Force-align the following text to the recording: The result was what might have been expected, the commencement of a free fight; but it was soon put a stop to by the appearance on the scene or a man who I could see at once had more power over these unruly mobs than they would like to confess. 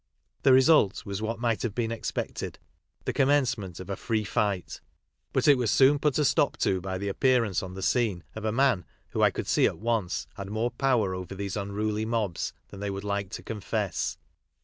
The 0.41 0.51
result 0.51 1.05
was 1.05 1.21
what 1.21 1.37
might 1.37 1.61
have 1.61 1.75
been 1.75 1.91
expected, 1.91 2.57
the 3.05 3.13
commencement 3.13 3.79
of 3.79 3.87
a 3.87 3.95
free 3.95 4.23
fight; 4.23 4.81
but 5.31 5.47
it 5.47 5.59
was 5.59 5.69
soon 5.69 5.99
put 5.99 6.17
a 6.17 6.25
stop 6.25 6.57
to 6.61 6.81
by 6.81 6.97
the 6.97 7.07
appearance 7.07 7.61
on 7.61 7.75
the 7.75 7.83
scene 7.83 8.23
or 8.35 8.43
a 8.47 8.51
man 8.51 8.83
who 9.09 9.21
I 9.21 9.29
could 9.29 9.45
see 9.45 9.67
at 9.67 9.77
once 9.77 10.25
had 10.33 10.49
more 10.49 10.71
power 10.71 11.13
over 11.13 11.35
these 11.35 11.55
unruly 11.55 12.05
mobs 12.05 12.51
than 12.69 12.79
they 12.79 12.89
would 12.89 13.03
like 13.03 13.29
to 13.33 13.43
confess. 13.43 14.17